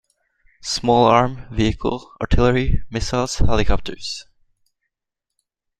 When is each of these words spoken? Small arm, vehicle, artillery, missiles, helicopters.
Small 0.63 1.05
arm, 1.05 1.45
vehicle, 1.51 2.11
artillery, 2.19 2.81
missiles, 2.89 3.35
helicopters. 3.35 4.25